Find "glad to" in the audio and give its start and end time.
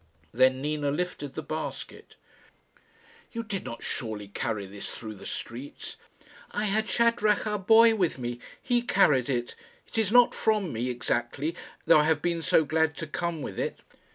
12.65-13.05